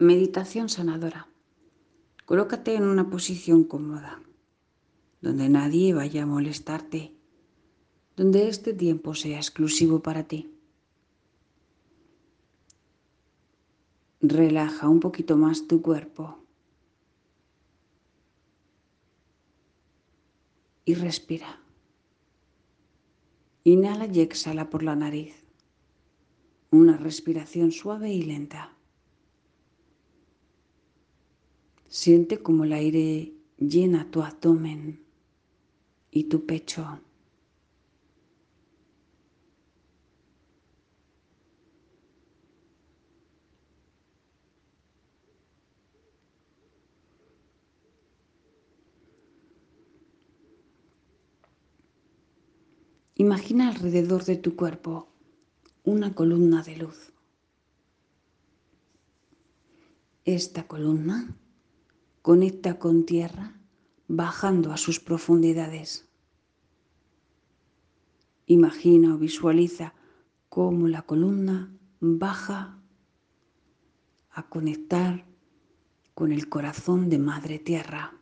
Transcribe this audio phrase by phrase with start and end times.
[0.00, 1.26] Meditación sanadora.
[2.24, 4.22] Colócate en una posición cómoda,
[5.20, 7.16] donde nadie vaya a molestarte,
[8.14, 10.54] donde este tiempo sea exclusivo para ti.
[14.20, 16.44] Relaja un poquito más tu cuerpo
[20.84, 21.60] y respira.
[23.64, 25.44] Inhala y exhala por la nariz.
[26.70, 28.77] Una respiración suave y lenta.
[31.88, 35.02] Siente como el aire llena tu abdomen
[36.10, 37.00] y tu pecho.
[53.14, 55.08] Imagina alrededor de tu cuerpo
[55.84, 57.12] una columna de luz.
[60.24, 61.34] Esta columna
[62.28, 63.58] conecta con tierra
[64.06, 66.06] bajando a sus profundidades.
[68.44, 69.94] Imagina o visualiza
[70.50, 72.82] cómo la columna baja
[74.28, 75.24] a conectar
[76.12, 78.12] con el corazón de Madre Tierra.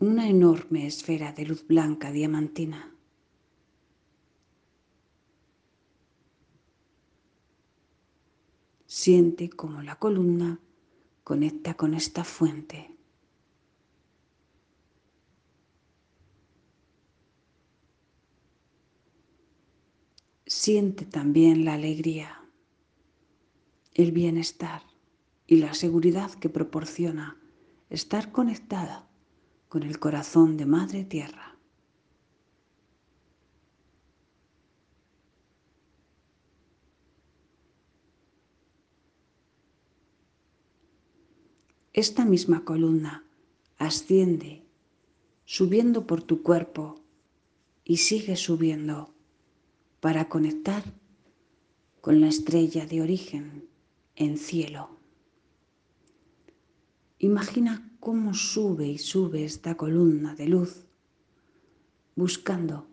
[0.00, 2.97] una enorme esfera de luz blanca diamantina.
[8.90, 10.58] Siente como la columna
[11.22, 12.96] conecta con esta fuente.
[20.46, 22.42] Siente también la alegría,
[23.92, 24.80] el bienestar
[25.46, 27.38] y la seguridad que proporciona
[27.90, 29.06] estar conectada
[29.68, 31.47] con el corazón de Madre Tierra.
[41.98, 43.24] Esta misma columna
[43.76, 44.62] asciende,
[45.44, 47.00] subiendo por tu cuerpo
[47.82, 49.12] y sigue subiendo
[49.98, 50.84] para conectar
[52.00, 53.68] con la estrella de origen
[54.14, 54.90] en cielo.
[57.18, 60.86] Imagina cómo sube y sube esta columna de luz
[62.14, 62.86] buscando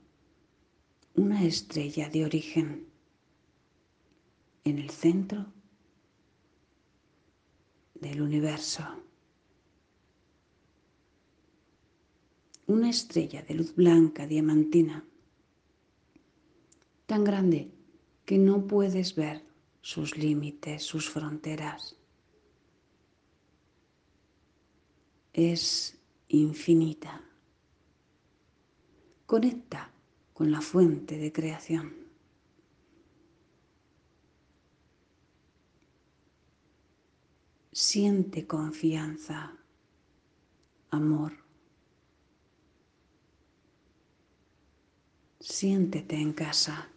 [1.14, 2.88] una estrella de origen
[4.64, 5.54] en el centro
[8.10, 8.84] del universo.
[12.68, 15.06] Una estrella de luz blanca diamantina
[17.06, 17.72] tan grande
[18.26, 19.44] que no puedes ver
[19.82, 21.96] sus límites, sus fronteras.
[25.36, 25.98] es
[26.30, 27.22] infinita.
[29.26, 29.92] Conecta
[30.34, 32.05] con la fuente de creación.
[37.78, 39.52] Siente confianza,
[40.92, 41.34] amor.
[45.42, 46.88] Siéntete en casa.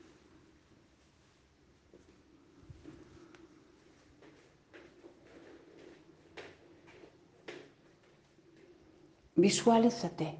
[9.34, 10.36] Visualízate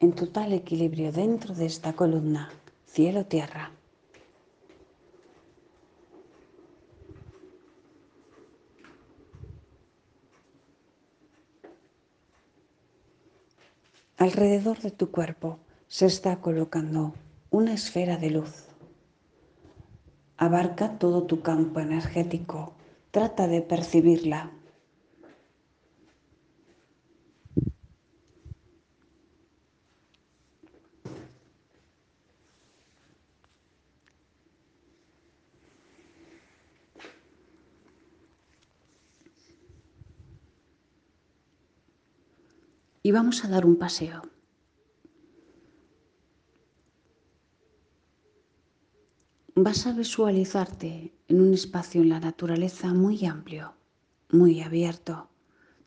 [0.00, 2.50] en total equilibrio dentro de esta columna
[2.86, 3.70] cielo-tierra.
[14.22, 17.12] Alrededor de tu cuerpo se está colocando
[17.50, 18.68] una esfera de luz.
[20.36, 22.72] Abarca todo tu campo energético.
[23.10, 24.52] Trata de percibirla
[43.12, 44.22] vamos a dar un paseo.
[49.54, 53.74] Vas a visualizarte en un espacio en la naturaleza muy amplio,
[54.30, 55.28] muy abierto,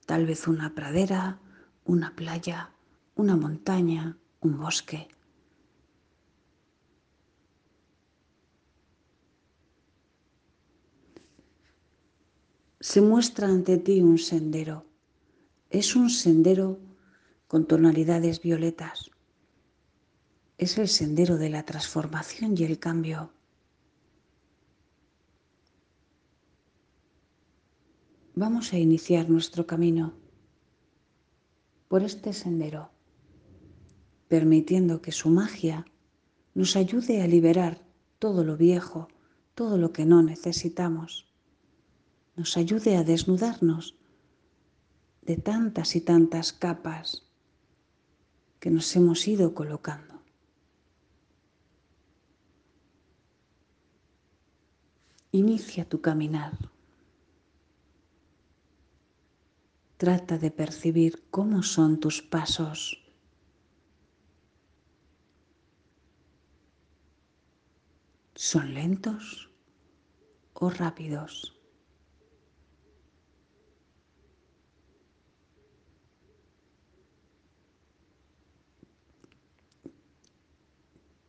[0.05, 1.39] tal vez una pradera,
[1.83, 2.71] una playa,
[3.15, 5.07] una montaña, un bosque.
[12.79, 14.85] Se muestra ante ti un sendero.
[15.71, 16.77] Es un sendero
[17.47, 19.11] con tonalidades violetas.
[20.57, 23.31] Es el sendero de la transformación y el cambio.
[28.33, 30.13] Vamos a iniciar nuestro camino
[31.87, 32.89] por este sendero,
[34.27, 35.85] permitiendo que su magia
[36.53, 37.85] nos ayude a liberar
[38.19, 39.07] todo lo viejo,
[39.53, 41.27] todo lo que no necesitamos.
[42.35, 43.95] Nos ayude a desnudarnos
[45.21, 47.24] de tantas y tantas capas
[48.65, 50.23] que nos hemos ido colocando.
[55.31, 56.57] Inicia tu caminar.
[59.97, 63.05] Trata de percibir cómo son tus pasos.
[68.33, 69.51] ¿Son lentos
[70.55, 71.55] o rápidos?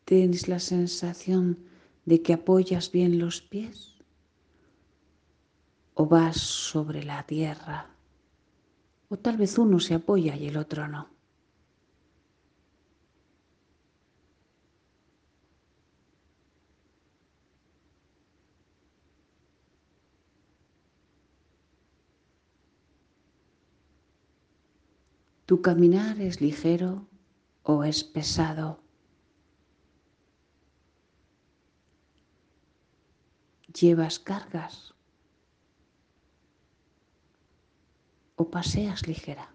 [0.06, 1.58] ¿Tienes la sensación
[2.05, 3.97] de que apoyas bien los pies?
[5.94, 7.91] ¿O vas sobre la tierra?
[9.08, 11.08] O tal vez uno se apoya y el otro no.
[25.47, 27.08] ¿Tu caminar es ligero
[27.64, 28.86] o es pesado?
[33.78, 34.94] ¿Llevas cargas?
[38.37, 39.55] ¿O paseas ligera?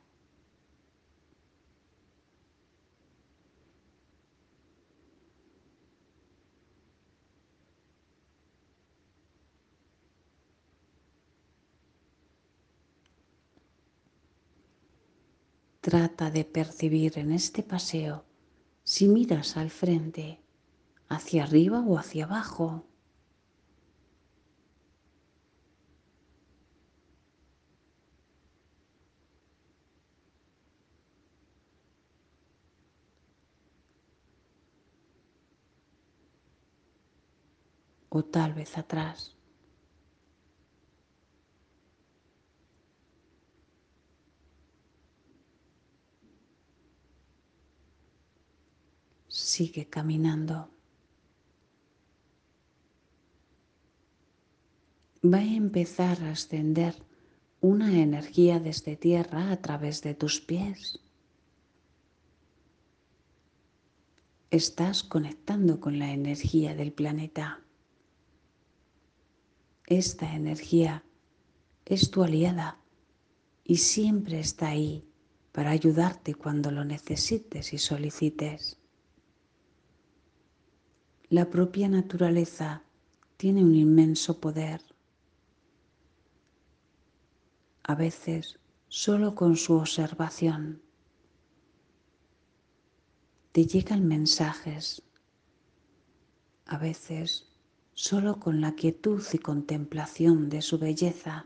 [15.79, 18.24] Trata de percibir en este paseo
[18.83, 20.39] si miras al frente,
[21.09, 22.90] hacia arriba o hacia abajo.
[38.13, 39.38] O tal vez atrás.
[49.30, 50.69] Sigue caminando.
[55.24, 56.94] Va a empezar a ascender
[57.62, 61.00] una energía desde tierra a través de tus pies.
[64.50, 67.62] Estás conectando con la energía del planeta.
[69.91, 71.03] Esta energía
[71.83, 72.79] es tu aliada
[73.65, 75.05] y siempre está ahí
[75.51, 78.77] para ayudarte cuando lo necesites y solicites.
[81.27, 82.85] La propia naturaleza
[83.35, 84.81] tiene un inmenso poder.
[87.83, 90.81] A veces solo con su observación
[93.51, 95.01] te llegan mensajes.
[96.65, 97.50] A veces
[98.01, 101.45] solo con la quietud y contemplación de su belleza,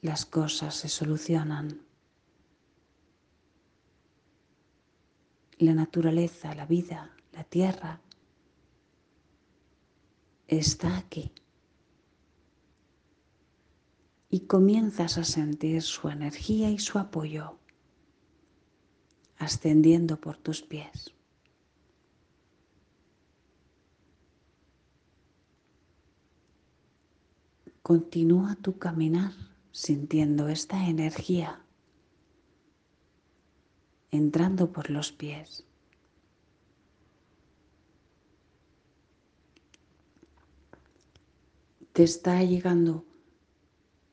[0.00, 1.86] las cosas se solucionan.
[5.58, 8.00] La naturaleza, la vida, la tierra
[10.48, 11.30] está aquí.
[14.30, 17.60] Y comienzas a sentir su energía y su apoyo
[19.38, 21.14] ascendiendo por tus pies.
[27.84, 29.32] Continúa tu caminar
[29.70, 31.62] sintiendo esta energía
[34.10, 35.66] entrando por los pies.
[41.92, 43.04] Te está llegando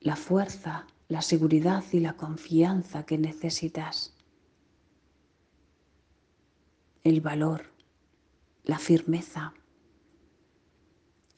[0.01, 4.13] la fuerza, la seguridad y la confianza que necesitas.
[7.05, 7.71] El valor,
[8.65, 9.53] la firmeza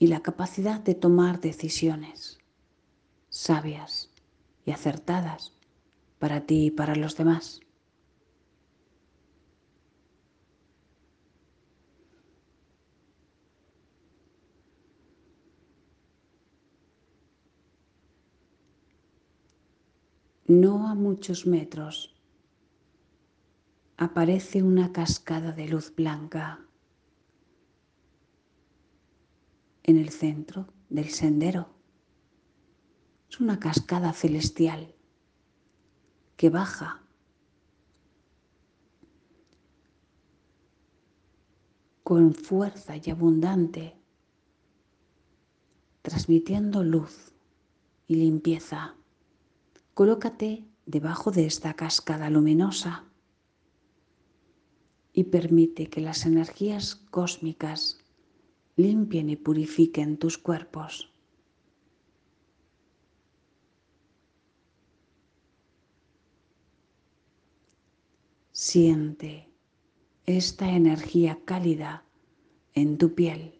[0.03, 2.37] y la capacidad de tomar decisiones
[3.29, 4.09] sabias
[4.65, 5.53] y acertadas
[6.19, 7.61] para ti y para los demás.
[20.45, 22.13] No a muchos metros
[23.95, 26.59] aparece una cascada de luz blanca
[29.83, 31.69] en el centro del sendero.
[33.29, 34.95] Es una cascada celestial
[36.37, 37.03] que baja
[42.03, 43.95] con fuerza y abundante,
[46.01, 47.33] transmitiendo luz
[48.07, 48.95] y limpieza.
[49.93, 53.05] Colócate debajo de esta cascada luminosa
[55.13, 58.02] y permite que las energías cósmicas
[58.75, 61.13] limpien y purifiquen tus cuerpos.
[68.51, 69.49] Siente
[70.25, 72.05] esta energía cálida
[72.73, 73.59] en tu piel.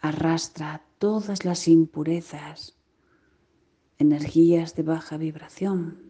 [0.00, 2.78] Arrastra todas las impurezas,
[3.98, 6.03] energías de baja vibración,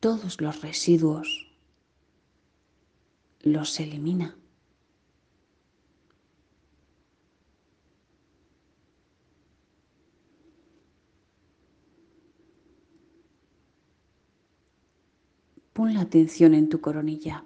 [0.00, 1.54] todos los residuos,
[3.42, 4.36] los elimina.
[15.74, 17.44] Pon la atención en tu coronilla.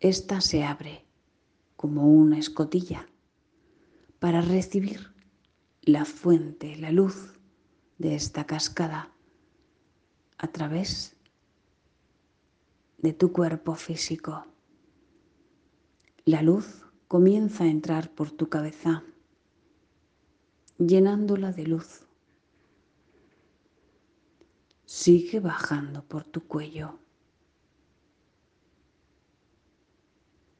[0.00, 1.04] Esta se abre
[1.76, 3.08] como una escotilla
[4.20, 5.12] para recibir
[5.82, 7.34] la fuente, la luz
[7.98, 9.12] de esta cascada
[10.38, 11.16] a través
[13.02, 14.46] de tu cuerpo físico.
[16.24, 19.04] La luz comienza a entrar por tu cabeza,
[20.78, 22.06] llenándola de luz.
[24.86, 27.02] Sigue bajando por tu cuello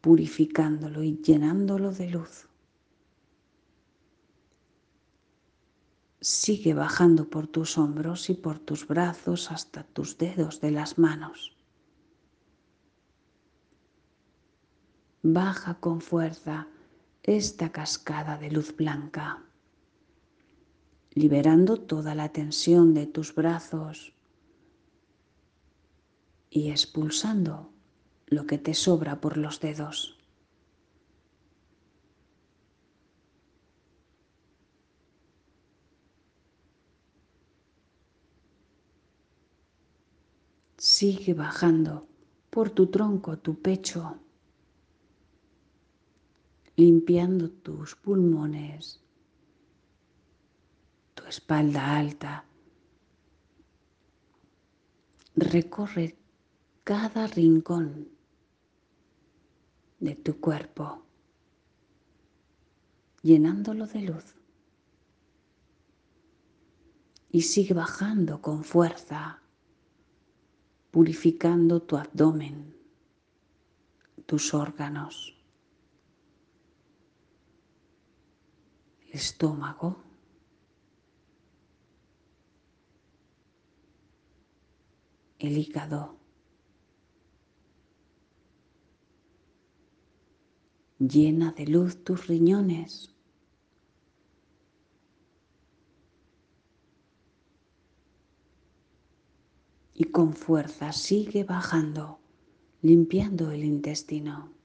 [0.02, 2.49] purificándolo y llenándolo de luz.
[6.20, 11.56] Sigue bajando por tus hombros y por tus brazos hasta tus dedos de las manos.
[15.25, 16.67] Baja con fuerza
[17.23, 19.45] esta cascada de luz blanca,
[21.12, 24.14] liberando toda la tensión de tus brazos
[26.50, 27.71] y expulsando
[28.26, 30.19] lo que te sobra por los dedos.
[40.79, 42.09] Sigue bajando
[42.50, 44.19] por tu tronco, tu pecho,
[46.83, 49.01] limpiando tus pulmones,
[51.15, 52.45] tu espalda alta.
[55.37, 56.17] Recorre
[56.83, 58.09] cada rincón
[60.01, 61.05] de tu cuerpo,
[63.23, 64.35] llenándolo de luz.
[67.31, 69.41] Y sigue bajando con fuerza,
[70.91, 72.77] purificando tu abdomen,
[74.27, 75.41] tus órganos,
[79.12, 80.02] estómago.
[85.42, 86.16] el hígado,
[91.00, 93.12] llena de luz tus riñones.
[99.95, 102.21] Y con fuerza sigue bajando,
[102.81, 104.62] limpiando el intestino.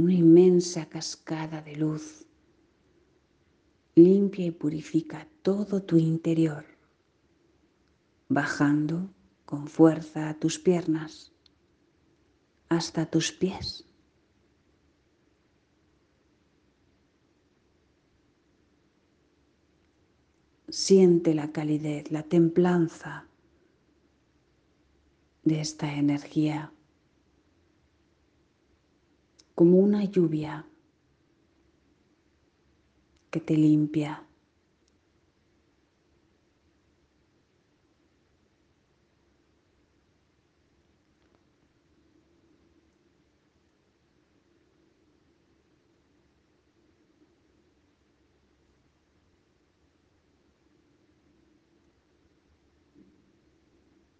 [0.00, 2.24] Una inmensa cascada de luz
[3.94, 6.64] limpia y purifica todo tu interior,
[8.26, 9.10] bajando
[9.44, 11.34] con fuerza a tus piernas
[12.70, 13.84] hasta tus pies.
[20.70, 23.26] Siente la calidez, la templanza
[25.44, 26.72] de esta energía
[29.60, 30.64] como una lluvia
[33.30, 34.26] que te limpia.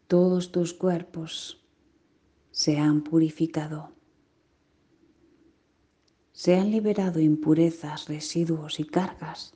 [0.07, 1.65] Todos tus cuerpos
[2.51, 4.00] se han purificado
[6.33, 9.55] se han liberado impurezas, residuos y cargas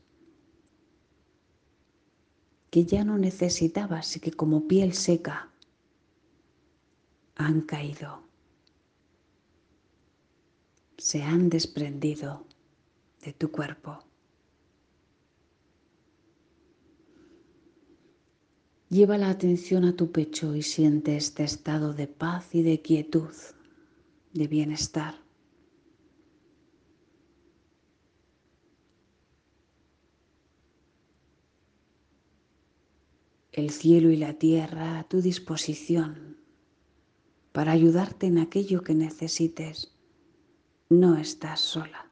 [2.71, 5.53] que ya no necesitabas y que como piel seca
[7.37, 8.25] han caído,
[10.99, 12.45] se han desprendido
[13.25, 14.01] de tu cuerpo.
[18.91, 23.35] Lleva la atención a tu pecho y siente este estado de paz y de quietud,
[24.33, 25.24] de bienestar.
[33.55, 36.37] El cielo y la tierra a tu disposición
[37.53, 39.95] para ayudarte en aquello que necesites,
[40.89, 42.11] no estás sola.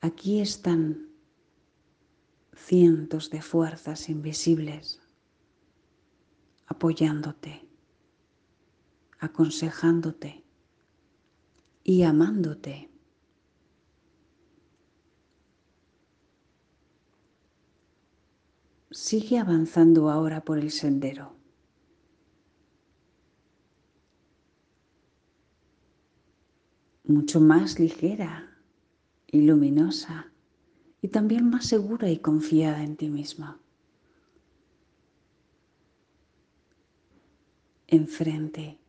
[0.00, 1.10] Aquí están
[2.54, 5.00] cientos de fuerzas invisibles
[6.66, 7.68] apoyándote,
[9.18, 10.44] aconsejándote
[11.84, 12.89] y amándote.
[18.92, 21.36] Sigue avanzando ahora por el sendero.
[27.04, 28.58] Mucho más ligera
[29.28, 30.32] y luminosa
[31.00, 33.60] y también más segura y confiada en ti misma.
[37.86, 38.80] Enfrente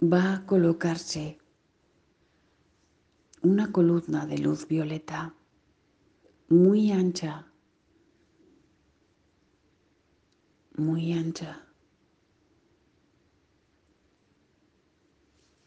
[0.00, 1.38] va a colocarse
[3.42, 5.36] una columna de luz violeta
[6.52, 7.50] muy ancha,
[10.76, 11.66] muy ancha,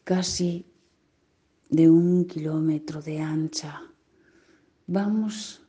[0.04, 0.64] casi
[1.70, 3.82] de un kilómetro de ancha,
[4.86, 5.66] vamos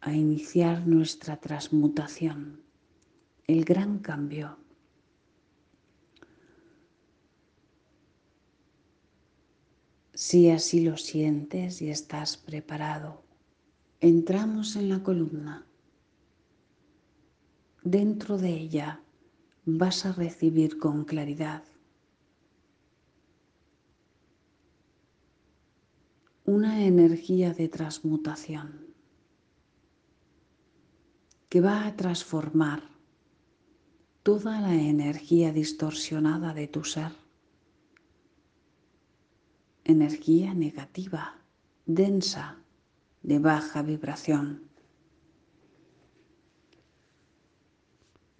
[0.00, 2.60] a iniciar nuestra transmutación,
[3.46, 4.58] el gran cambio.
[10.12, 13.29] Si así lo sientes y estás preparado,
[14.00, 15.66] entramos en la columna.
[17.82, 19.02] Dentro de ella
[19.66, 21.62] vas a recibir con claridad
[26.46, 28.86] una energía de transmutación
[31.50, 32.82] que va a transformar
[34.22, 37.12] toda la energía distorsionada de tu ser,
[39.84, 41.36] energía negativa,
[41.86, 42.59] densa,
[43.22, 44.68] de baja vibración.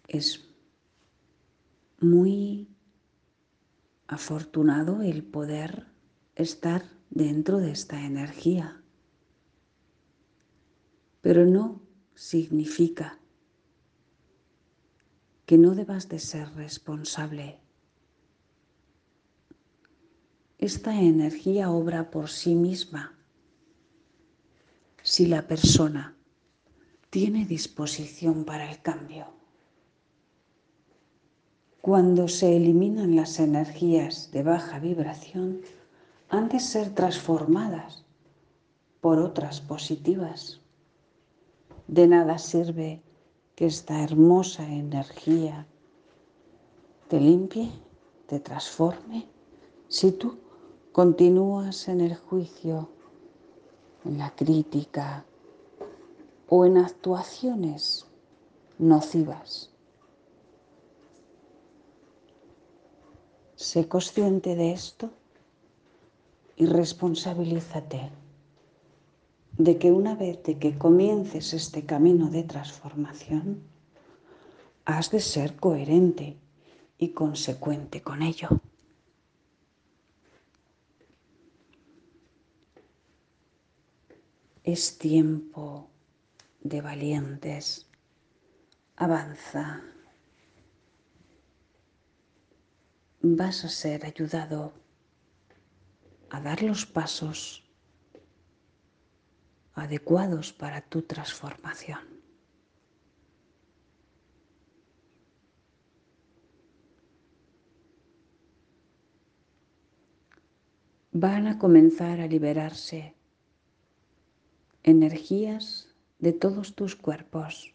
[0.08, 0.48] Es
[2.00, 2.68] muy
[4.06, 5.86] afortunado el poder
[6.34, 8.82] estar dentro de esta energía.
[11.20, 11.82] Pero no
[12.14, 13.18] significa
[15.46, 17.58] que no debas de ser responsable.
[20.58, 23.19] Esta energía obra por sí misma
[25.10, 26.16] si la persona
[27.10, 29.26] tiene disposición para el cambio.
[31.80, 35.62] Cuando se eliminan las energías de baja vibración,
[36.28, 38.04] han de ser transformadas
[39.00, 40.60] por otras positivas.
[41.88, 43.02] De nada sirve
[43.56, 45.66] que esta hermosa energía
[47.08, 47.72] te limpie,
[48.28, 49.26] te transforme,
[49.88, 50.38] si tú
[50.92, 52.90] continúas en el juicio,
[54.04, 55.24] en la crítica
[56.48, 58.06] o en actuaciones
[58.78, 59.70] nocivas.
[63.56, 65.10] Sé consciente de esto
[66.56, 68.10] y responsabilízate
[69.58, 73.62] de que una vez de que comiences este camino de transformación,
[74.86, 76.38] has de ser coherente
[76.96, 78.48] y consecuente con ello.
[84.72, 85.90] Es tiempo
[86.60, 87.90] de valientes.
[88.94, 89.82] Avanza.
[93.20, 94.72] Vas a ser ayudado
[96.30, 97.64] a dar los pasos
[99.74, 102.22] adecuados para tu transformación.
[111.10, 113.19] Van a comenzar a liberarse
[114.82, 115.88] energías
[116.18, 117.74] de todos tus cuerpos,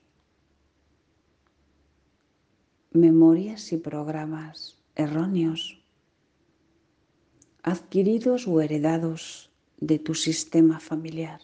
[2.92, 5.84] memorias y programas erróneos
[7.64, 11.42] adquiridos o heredados de tu sistema familiar.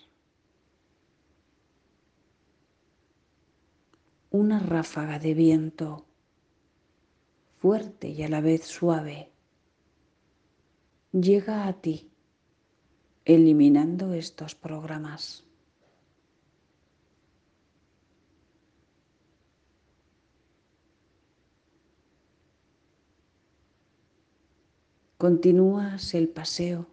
[4.29, 6.05] Una ráfaga de viento
[7.57, 9.31] fuerte y a la vez suave
[11.11, 12.11] llega a ti
[13.25, 15.43] eliminando estos programas.
[25.21, 26.87] Continúas el paseo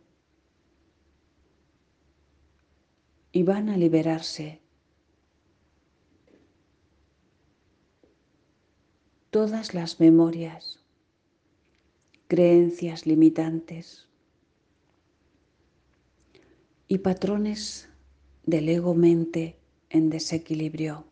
[3.33, 4.61] y van a liberarse
[9.31, 10.79] todas las memorias,
[12.27, 14.07] creencias limitantes
[16.87, 17.89] y patrones
[18.45, 19.57] del ego-mente
[19.89, 21.07] en desequilibrio.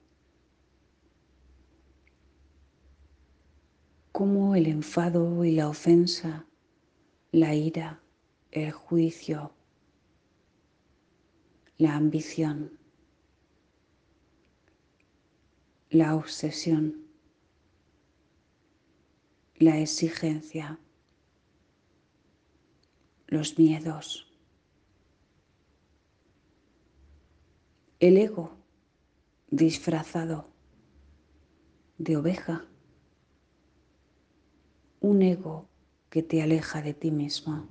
[4.12, 6.46] cómo el enfado y la ofensa,
[7.36, 8.00] la ira,
[8.50, 9.52] el juicio,
[11.76, 12.78] la ambición,
[15.90, 17.06] la obsesión,
[19.56, 20.80] la exigencia,
[23.26, 24.32] los miedos,
[28.00, 28.56] el ego
[29.50, 30.48] disfrazado
[31.98, 32.64] de oveja,
[35.00, 35.68] un ego
[36.16, 37.68] que te aleja de ti mismo,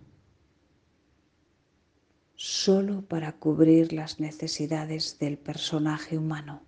[2.36, 6.62] solo para cubrir las necesidades del personaje humano.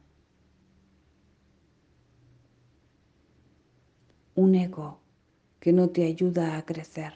[4.33, 5.01] Un ego
[5.59, 7.13] que no te ayuda a crecer.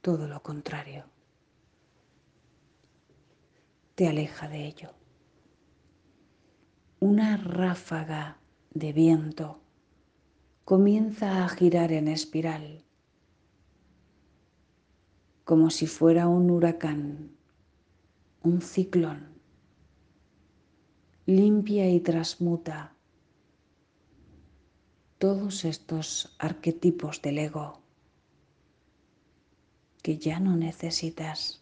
[0.00, 1.04] Todo lo contrario,
[3.94, 4.90] te aleja de ello.
[6.98, 8.40] Una ráfaga
[8.74, 9.61] de viento
[10.64, 12.84] comienza a girar en espiral,
[15.44, 17.32] como si fuera un huracán,
[18.42, 19.32] un ciclón.
[21.26, 22.94] Limpia y transmuta
[25.18, 27.80] todos estos arquetipos del ego
[30.02, 31.61] que ya no necesitas.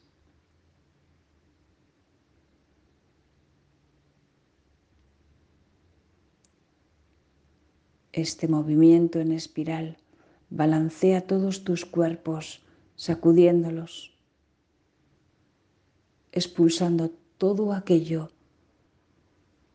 [8.12, 9.96] Este movimiento en espiral
[10.50, 12.60] balancea todos tus cuerpos,
[12.96, 14.12] sacudiéndolos,
[16.32, 18.30] expulsando todo aquello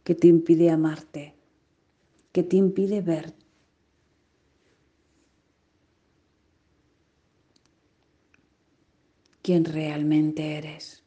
[0.04, 1.34] que te impide amarte,
[2.34, 3.34] que te impide ver
[9.42, 11.05] quién realmente eres.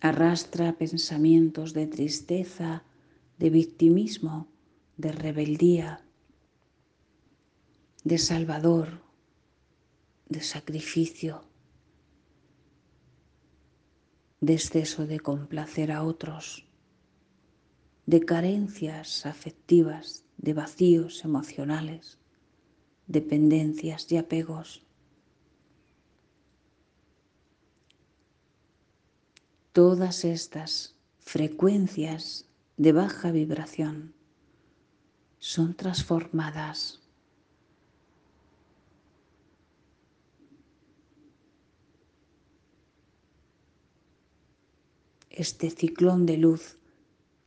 [0.00, 2.84] Arrastra pensamientos de tristeza,
[3.38, 4.48] de victimismo,
[4.96, 6.04] de rebeldía,
[8.04, 9.00] de salvador,
[10.28, 11.42] de sacrificio,
[14.40, 16.66] de exceso de complacer a otros,
[18.06, 22.18] de carencias afectivas, de vacíos emocionales,
[23.06, 24.87] dependencias y apegos.
[29.78, 32.46] Todas estas frecuencias
[32.78, 34.12] de baja vibración
[35.38, 36.98] son transformadas
[45.30, 46.76] este ciclón de luz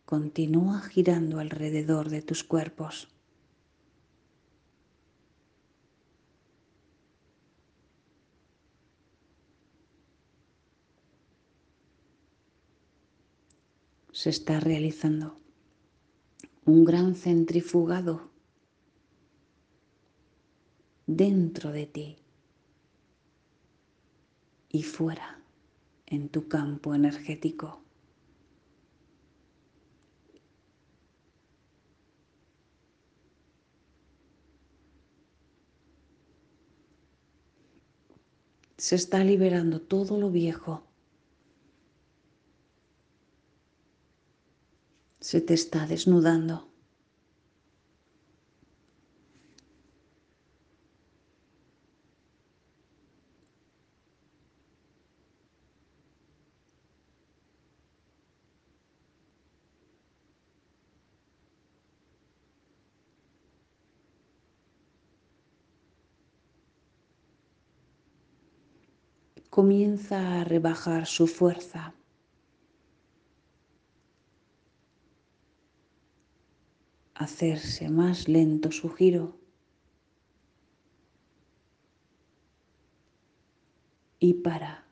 [0.06, 3.11] continúa girando alrededor de tus cuerpos.
[14.22, 15.36] Se está realizando
[16.66, 18.30] un gran centrifugado
[21.08, 22.18] dentro de ti
[24.70, 25.42] y fuera
[26.06, 27.82] en tu campo energético.
[38.78, 40.91] Se está liberando todo lo viejo.
[45.22, 46.72] Se te está desnudando.
[69.52, 71.94] comienza a rebajar su fuerza.
[77.24, 79.38] Hacerse más lento su giro
[84.20, 84.86] y para.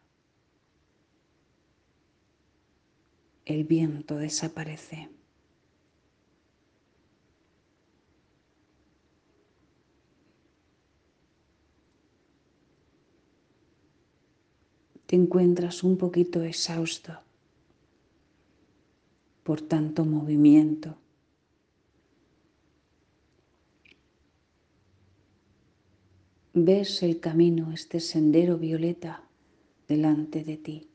[3.45, 5.09] El viento desaparece.
[15.09, 17.17] te encuentras un poquito exhausto
[19.41, 20.95] por tanto movimiento.
[26.65, 29.23] Ves el camino, este sendero violeta
[29.87, 30.89] delante de ti.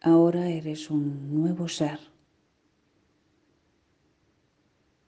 [0.00, 1.98] Ahora eres un nuevo ser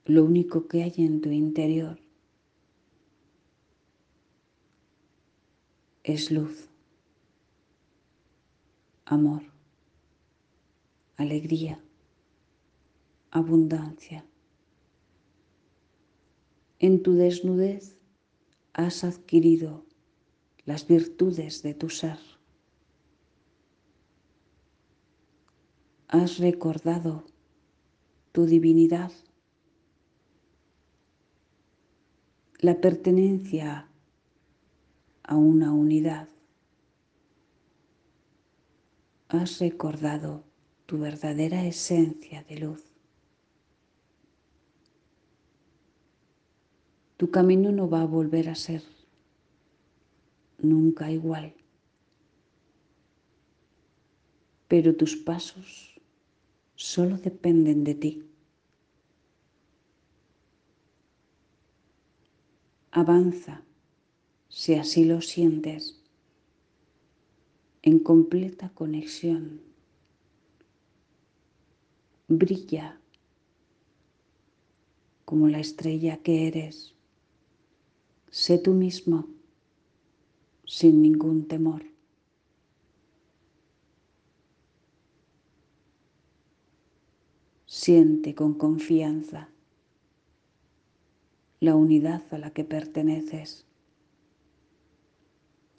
[0.07, 1.99] lo único que hay en tu interior
[6.03, 6.71] es luz,
[9.05, 9.43] amor,
[11.19, 11.79] alegría,
[13.31, 14.25] abundancia.
[16.81, 17.97] En tu desnudez
[18.73, 19.85] has adquirido
[20.65, 22.19] las virtudes de tu ser.
[26.07, 27.27] Has recordado
[28.33, 29.11] tu divinidad,
[32.61, 33.89] la pertenencia
[35.25, 36.29] a una unidad.
[39.29, 40.45] Has recordado
[40.87, 42.88] tu verdadera esencia de luz.
[47.19, 48.81] Tu camino no va a volver a ser
[50.59, 51.53] nunca igual,
[54.69, 56.01] pero tus pasos
[56.77, 58.25] solo dependen de ti.
[62.93, 63.63] Avanza
[64.49, 66.01] si así lo sientes
[67.83, 69.61] en completa conexión.
[72.29, 73.01] Brilla
[75.25, 76.95] como la estrella que eres.
[78.31, 79.27] Sé tú mismo
[80.67, 81.83] sin ningún temor.
[87.65, 89.49] Siente con confianza
[91.61, 93.67] la unidad a la que perteneces.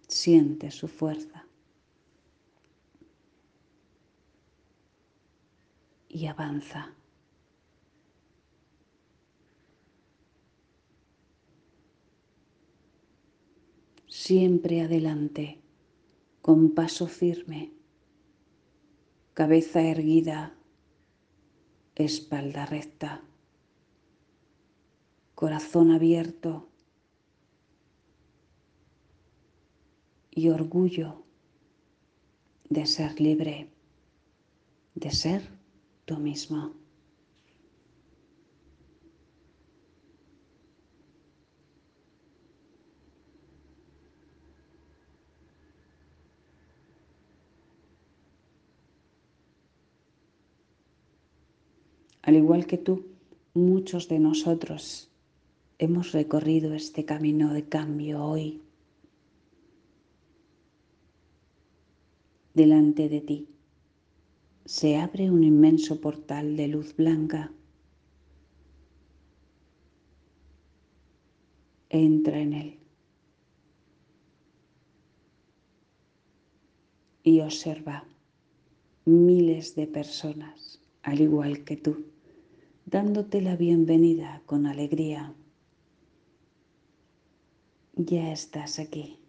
[0.08, 1.46] Siente su fuerza.
[6.10, 6.99] Y avanza.
[14.20, 15.62] Siempre adelante,
[16.42, 17.72] con paso firme,
[19.34, 20.58] cabeza erguida,
[21.96, 23.24] espalda recta,
[25.36, 26.68] corazón abierto
[30.32, 31.24] y orgullo
[32.70, 33.70] de ser libre,
[34.96, 35.50] de ser
[36.04, 36.79] tú mismo.
[52.30, 53.08] Al igual que tú,
[53.56, 55.10] muchos de nosotros
[55.80, 58.62] hemos recorrido este camino de cambio hoy.
[62.54, 63.48] Delante de ti
[64.64, 67.52] se abre un inmenso portal de luz blanca.
[71.90, 72.80] Entra en él
[77.24, 78.06] y observa
[79.06, 82.06] miles de personas, al igual que tú
[82.90, 85.36] dándote la bienvenida con alegría.
[87.94, 89.20] Ya estás aquí.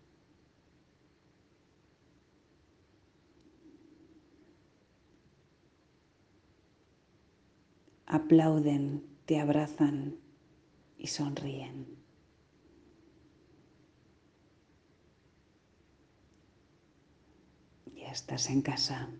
[8.06, 10.16] Aplauden, te abrazan
[10.96, 11.86] y sonríen.
[17.94, 19.10] Ya estás en casa.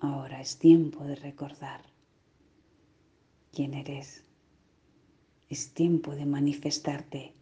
[0.00, 1.82] Ahora es tiempo de recordar
[3.52, 4.24] quién eres.
[5.50, 7.34] Es tiempo de manifestarte.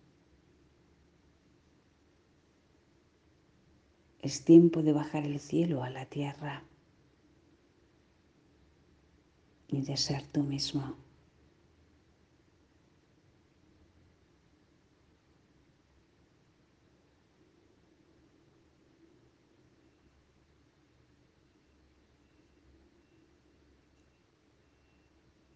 [4.21, 6.65] Es tiempo de bajar el cielo a la tierra
[9.69, 10.97] y de ser tú mismo.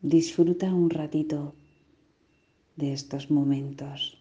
[0.02, 1.54] Disfruta un ratito
[2.74, 4.18] de estos momentos.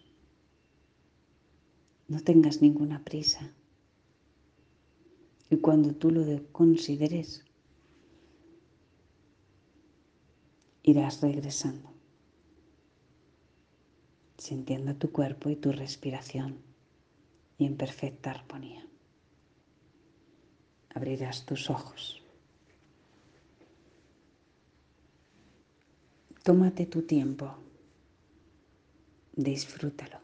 [2.06, 3.52] No tengas ninguna prisa.
[5.50, 7.44] Y cuando tú lo consideres,
[10.84, 11.90] irás regresando,
[14.38, 16.58] sintiendo tu cuerpo y tu respiración
[17.58, 18.86] y en perfecta armonía.
[20.94, 22.21] Abrirás tus ojos.
[26.42, 27.54] Tómate tu tiempo,
[29.32, 30.18] disfrútalo.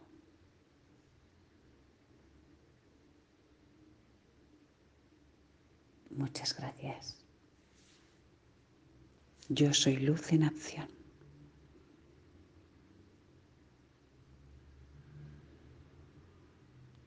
[6.10, 7.16] Muchas gracias.
[9.48, 10.97] Yo soy luz en acción.